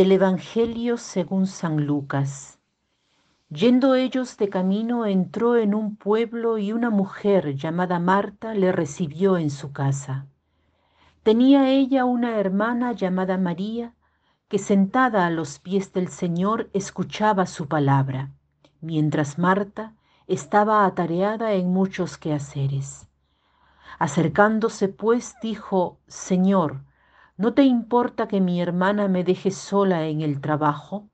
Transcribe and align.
Del 0.00 0.12
Evangelio 0.12 0.96
según 0.96 1.46
San 1.46 1.84
Lucas. 1.84 2.58
Yendo 3.50 3.94
ellos 3.96 4.38
de 4.38 4.48
camino, 4.48 5.04
entró 5.04 5.58
en 5.58 5.74
un 5.74 5.94
pueblo 5.94 6.56
y 6.56 6.72
una 6.72 6.88
mujer 6.88 7.54
llamada 7.54 7.98
Marta 7.98 8.54
le 8.54 8.72
recibió 8.72 9.36
en 9.36 9.50
su 9.50 9.72
casa. 9.72 10.24
Tenía 11.22 11.68
ella 11.68 12.06
una 12.06 12.38
hermana 12.38 12.92
llamada 12.92 13.36
María, 13.36 13.92
que 14.48 14.58
sentada 14.58 15.26
a 15.26 15.30
los 15.30 15.58
pies 15.58 15.92
del 15.92 16.08
Señor 16.08 16.70
escuchaba 16.72 17.44
su 17.44 17.68
palabra, 17.68 18.30
mientras 18.80 19.38
Marta 19.38 19.92
estaba 20.26 20.86
atareada 20.86 21.52
en 21.52 21.74
muchos 21.74 22.16
quehaceres. 22.16 23.06
Acercándose 23.98 24.88
pues 24.88 25.34
dijo, 25.42 25.98
Señor, 26.06 26.84
¿No 27.40 27.54
te 27.54 27.62
importa 27.62 28.28
que 28.28 28.38
mi 28.38 28.60
hermana 28.60 29.08
me 29.08 29.24
deje 29.24 29.50
sola 29.50 30.04
en 30.04 30.20
el 30.20 30.42
trabajo? 30.42 31.08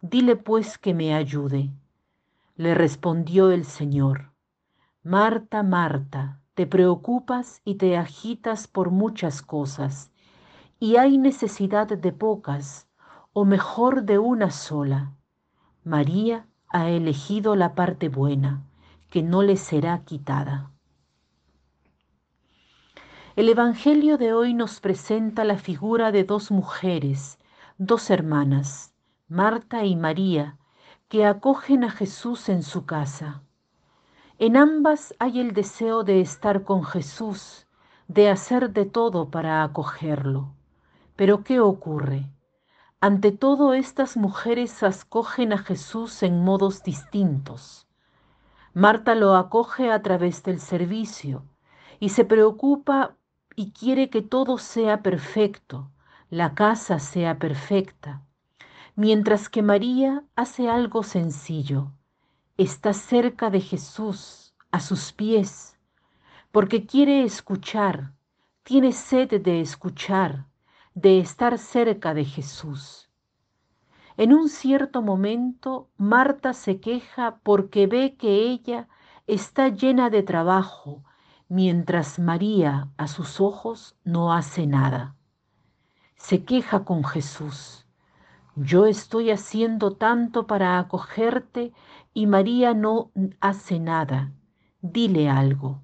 Dile 0.00 0.34
pues 0.34 0.78
que 0.78 0.94
me 0.94 1.12
ayude. 1.12 1.74
Le 2.56 2.74
respondió 2.74 3.50
el 3.50 3.66
Señor, 3.66 4.32
Marta, 5.02 5.62
Marta, 5.62 6.40
te 6.54 6.66
preocupas 6.66 7.60
y 7.66 7.74
te 7.74 7.98
agitas 7.98 8.66
por 8.66 8.90
muchas 8.90 9.42
cosas, 9.42 10.10
y 10.80 10.96
hay 10.96 11.18
necesidad 11.18 11.86
de 11.86 12.12
pocas, 12.12 12.88
o 13.34 13.44
mejor 13.44 14.04
de 14.04 14.18
una 14.18 14.50
sola. 14.50 15.16
María 15.84 16.46
ha 16.70 16.88
elegido 16.88 17.56
la 17.56 17.74
parte 17.74 18.08
buena, 18.08 18.64
que 19.10 19.22
no 19.22 19.42
le 19.42 19.56
será 19.56 20.02
quitada. 20.06 20.70
El 23.38 23.48
Evangelio 23.48 24.18
de 24.18 24.32
hoy 24.32 24.52
nos 24.52 24.80
presenta 24.80 25.44
la 25.44 25.58
figura 25.58 26.10
de 26.10 26.24
dos 26.24 26.50
mujeres, 26.50 27.38
dos 27.76 28.10
hermanas, 28.10 28.92
Marta 29.28 29.84
y 29.84 29.94
María, 29.94 30.58
que 31.06 31.24
acogen 31.24 31.84
a 31.84 31.90
Jesús 31.92 32.48
en 32.48 32.64
su 32.64 32.84
casa. 32.84 33.44
En 34.40 34.56
ambas 34.56 35.14
hay 35.20 35.38
el 35.38 35.54
deseo 35.54 36.02
de 36.02 36.20
estar 36.20 36.64
con 36.64 36.82
Jesús, 36.82 37.68
de 38.08 38.28
hacer 38.28 38.72
de 38.72 38.86
todo 38.86 39.30
para 39.30 39.62
acogerlo. 39.62 40.52
Pero 41.14 41.44
¿qué 41.44 41.60
ocurre? 41.60 42.32
Ante 43.00 43.30
todo 43.30 43.72
estas 43.72 44.16
mujeres 44.16 44.82
acogen 44.82 45.52
a 45.52 45.58
Jesús 45.58 46.24
en 46.24 46.42
modos 46.42 46.82
distintos. 46.82 47.86
Marta 48.74 49.14
lo 49.14 49.36
acoge 49.36 49.92
a 49.92 50.02
través 50.02 50.42
del 50.42 50.58
servicio 50.58 51.44
y 52.00 52.08
se 52.08 52.24
preocupa 52.24 53.14
y 53.58 53.72
quiere 53.72 54.08
que 54.08 54.22
todo 54.22 54.56
sea 54.56 55.02
perfecto, 55.02 55.90
la 56.30 56.54
casa 56.54 57.00
sea 57.00 57.40
perfecta, 57.40 58.22
mientras 58.94 59.48
que 59.48 59.62
María 59.62 60.22
hace 60.36 60.68
algo 60.68 61.02
sencillo, 61.02 61.90
está 62.56 62.92
cerca 62.92 63.50
de 63.50 63.60
Jesús, 63.60 64.54
a 64.70 64.78
sus 64.78 65.12
pies, 65.12 65.76
porque 66.52 66.86
quiere 66.86 67.24
escuchar, 67.24 68.12
tiene 68.62 68.92
sed 68.92 69.42
de 69.42 69.60
escuchar, 69.60 70.46
de 70.94 71.18
estar 71.18 71.58
cerca 71.58 72.14
de 72.14 72.24
Jesús. 72.24 73.10
En 74.16 74.34
un 74.34 74.48
cierto 74.50 75.02
momento, 75.02 75.88
Marta 75.96 76.52
se 76.52 76.78
queja 76.78 77.40
porque 77.42 77.88
ve 77.88 78.14
que 78.14 78.52
ella 78.52 78.86
está 79.26 79.66
llena 79.66 80.10
de 80.10 80.22
trabajo, 80.22 81.02
mientras 81.48 82.18
María 82.18 82.88
a 82.98 83.08
sus 83.08 83.40
ojos 83.40 83.96
no 84.04 84.32
hace 84.32 84.66
nada. 84.66 85.16
Se 86.16 86.44
queja 86.44 86.84
con 86.84 87.04
Jesús. 87.04 87.86
Yo 88.54 88.86
estoy 88.86 89.30
haciendo 89.30 89.96
tanto 89.96 90.46
para 90.46 90.78
acogerte 90.78 91.72
y 92.12 92.26
María 92.26 92.74
no 92.74 93.12
hace 93.40 93.80
nada. 93.80 94.32
Dile 94.82 95.30
algo. 95.30 95.80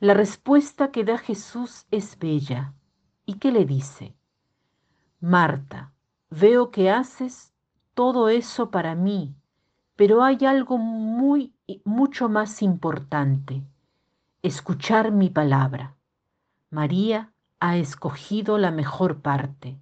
La 0.00 0.14
respuesta 0.14 0.90
que 0.90 1.04
da 1.04 1.16
Jesús 1.18 1.86
es 1.90 2.18
bella. 2.18 2.74
¿Y 3.24 3.34
qué 3.34 3.52
le 3.52 3.64
dice? 3.64 4.14
Marta, 5.20 5.92
veo 6.28 6.70
que 6.70 6.90
haces 6.90 7.54
todo 7.94 8.28
eso 8.28 8.70
para 8.70 8.96
mí, 8.96 9.36
pero 9.94 10.24
hay 10.24 10.44
algo 10.44 10.76
muy 10.78 11.54
mucho 11.84 12.28
más 12.28 12.62
importante 12.62 13.62
escuchar 14.42 15.12
mi 15.12 15.30
palabra. 15.30 15.94
María 16.68 17.32
ha 17.60 17.76
escogido 17.76 18.58
la 18.58 18.72
mejor 18.72 19.20
parte. 19.20 19.78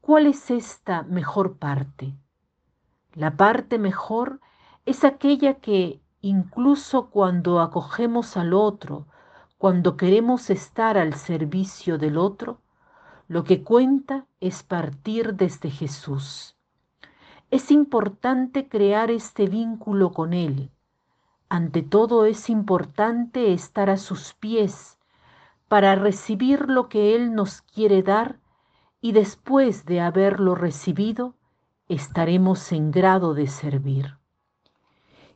¿Cuál 0.00 0.28
es 0.28 0.52
esta 0.52 1.02
mejor 1.02 1.56
parte? 1.56 2.14
La 3.12 3.36
parte 3.36 3.80
mejor 3.80 4.40
es 4.86 5.02
aquella 5.02 5.54
que 5.54 6.00
incluso 6.20 7.10
cuando 7.10 7.60
acogemos 7.60 8.36
al 8.36 8.54
otro, 8.54 9.08
cuando 9.58 9.96
queremos 9.96 10.48
estar 10.48 10.96
al 10.96 11.14
servicio 11.14 11.98
del 11.98 12.18
otro, 12.18 12.60
lo 13.26 13.42
que 13.42 13.64
cuenta 13.64 14.26
es 14.38 14.62
partir 14.62 15.34
desde 15.34 15.70
Jesús. 15.70 16.56
Es 17.50 17.72
importante 17.72 18.68
crear 18.68 19.10
este 19.10 19.48
vínculo 19.48 20.12
con 20.12 20.34
Él, 20.34 20.70
ante 21.54 21.82
todo 21.82 22.26
es 22.26 22.50
importante 22.50 23.52
estar 23.52 23.88
a 23.88 23.96
sus 23.96 24.34
pies 24.34 24.98
para 25.68 25.94
recibir 25.94 26.68
lo 26.68 26.88
que 26.88 27.14
Él 27.14 27.32
nos 27.32 27.62
quiere 27.62 28.02
dar 28.02 28.40
y 29.00 29.12
después 29.12 29.84
de 29.84 30.00
haberlo 30.00 30.56
recibido, 30.56 31.36
estaremos 31.88 32.72
en 32.72 32.90
grado 32.90 33.34
de 33.34 33.46
servir. 33.46 34.18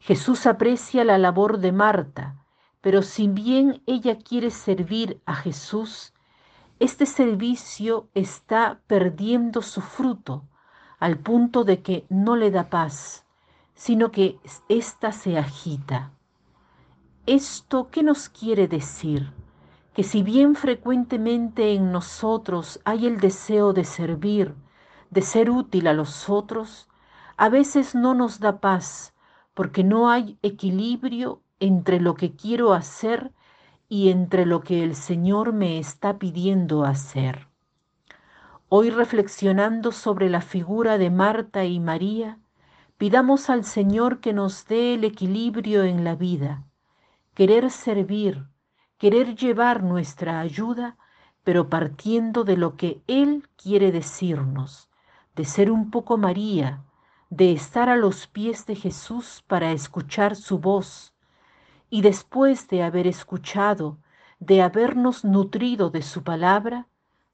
Jesús 0.00 0.46
aprecia 0.46 1.04
la 1.04 1.18
labor 1.18 1.58
de 1.58 1.70
Marta, 1.70 2.44
pero 2.80 3.02
si 3.02 3.28
bien 3.28 3.80
ella 3.86 4.18
quiere 4.18 4.50
servir 4.50 5.22
a 5.24 5.36
Jesús, 5.36 6.14
este 6.80 7.06
servicio 7.06 8.08
está 8.14 8.80
perdiendo 8.88 9.62
su 9.62 9.82
fruto 9.82 10.48
al 10.98 11.16
punto 11.18 11.62
de 11.62 11.80
que 11.80 12.06
no 12.08 12.34
le 12.34 12.50
da 12.50 12.70
paz 12.70 13.24
sino 13.78 14.10
que 14.10 14.40
ésta 14.68 15.12
se 15.12 15.38
agita. 15.38 16.10
¿Esto 17.26 17.90
qué 17.92 18.02
nos 18.02 18.28
quiere 18.28 18.66
decir? 18.66 19.32
Que 19.94 20.02
si 20.02 20.24
bien 20.24 20.56
frecuentemente 20.56 21.74
en 21.74 21.92
nosotros 21.92 22.80
hay 22.84 23.06
el 23.06 23.20
deseo 23.20 23.72
de 23.72 23.84
servir, 23.84 24.56
de 25.10 25.22
ser 25.22 25.48
útil 25.48 25.86
a 25.86 25.92
los 25.92 26.28
otros, 26.28 26.88
a 27.36 27.48
veces 27.48 27.94
no 27.94 28.14
nos 28.14 28.40
da 28.40 28.58
paz 28.60 29.14
porque 29.54 29.84
no 29.84 30.10
hay 30.10 30.38
equilibrio 30.42 31.40
entre 31.60 32.00
lo 32.00 32.14
que 32.14 32.34
quiero 32.34 32.72
hacer 32.72 33.32
y 33.88 34.10
entre 34.10 34.44
lo 34.44 34.60
que 34.60 34.82
el 34.82 34.96
Señor 34.96 35.52
me 35.52 35.78
está 35.78 36.18
pidiendo 36.18 36.84
hacer. 36.84 37.46
Hoy 38.68 38.90
reflexionando 38.90 39.92
sobre 39.92 40.28
la 40.28 40.40
figura 40.40 40.98
de 40.98 41.10
Marta 41.10 41.64
y 41.64 41.78
María, 41.78 42.40
Pidamos 42.98 43.48
al 43.48 43.64
Señor 43.64 44.18
que 44.18 44.32
nos 44.32 44.66
dé 44.66 44.94
el 44.94 45.04
equilibrio 45.04 45.84
en 45.84 46.02
la 46.02 46.16
vida, 46.16 46.64
querer 47.34 47.70
servir, 47.70 48.48
querer 48.98 49.36
llevar 49.36 49.84
nuestra 49.84 50.40
ayuda, 50.40 50.96
pero 51.44 51.68
partiendo 51.68 52.42
de 52.42 52.56
lo 52.56 52.76
que 52.76 53.00
Él 53.06 53.48
quiere 53.56 53.92
decirnos, 53.92 54.90
de 55.36 55.44
ser 55.44 55.70
un 55.70 55.92
poco 55.92 56.18
María, 56.18 56.82
de 57.30 57.52
estar 57.52 57.88
a 57.88 57.94
los 57.94 58.26
pies 58.26 58.66
de 58.66 58.74
Jesús 58.74 59.44
para 59.46 59.70
escuchar 59.70 60.34
su 60.34 60.58
voz, 60.58 61.14
y 61.90 62.02
después 62.02 62.66
de 62.66 62.82
haber 62.82 63.06
escuchado, 63.06 63.98
de 64.40 64.60
habernos 64.60 65.24
nutrido 65.24 65.90
de 65.90 66.02
su 66.02 66.24
palabra, 66.24 66.88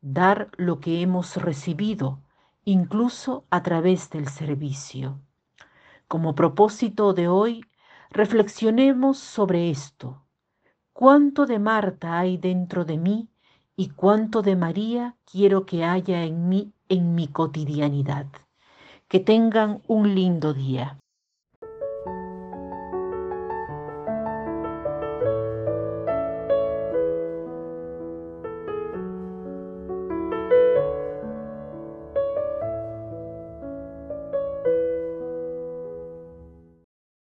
dar 0.00 0.50
lo 0.56 0.80
que 0.80 1.02
hemos 1.02 1.36
recibido, 1.36 2.22
incluso 2.64 3.44
a 3.50 3.62
través 3.62 4.08
del 4.08 4.26
servicio. 4.28 5.20
Como 6.10 6.34
propósito 6.34 7.14
de 7.14 7.28
hoy, 7.28 7.64
reflexionemos 8.10 9.16
sobre 9.16 9.70
esto. 9.70 10.24
¿Cuánto 10.92 11.46
de 11.46 11.60
Marta 11.60 12.18
hay 12.18 12.36
dentro 12.36 12.84
de 12.84 12.98
mí 12.98 13.28
y 13.76 13.90
cuánto 13.90 14.42
de 14.42 14.56
María 14.56 15.14
quiero 15.24 15.66
que 15.66 15.84
haya 15.84 16.24
en 16.24 16.48
mí 16.48 16.72
en 16.88 17.14
mi 17.14 17.28
cotidianidad? 17.28 18.26
Que 19.06 19.20
tengan 19.20 19.82
un 19.86 20.16
lindo 20.16 20.52
día. 20.52 20.98